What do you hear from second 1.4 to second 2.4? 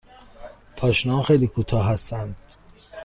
کوتاه هستند.